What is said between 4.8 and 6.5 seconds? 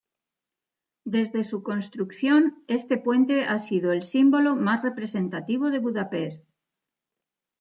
representativo de Budapest.